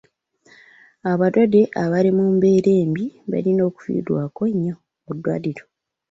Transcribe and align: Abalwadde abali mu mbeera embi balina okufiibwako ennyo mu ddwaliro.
Abalwadde 1.11 1.61
abali 1.83 2.11
mu 2.17 2.25
mbeera 2.35 2.71
embi 2.83 3.05
balina 3.31 3.61
okufiibwako 3.69 4.41
ennyo 4.51 4.75
mu 5.03 5.11
ddwaliro. 5.15 5.63